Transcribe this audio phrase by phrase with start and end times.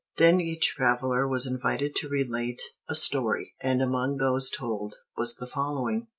[0.17, 2.59] '"Then each traveler was invited to relate
[2.89, 6.07] a story, and among those told was the following.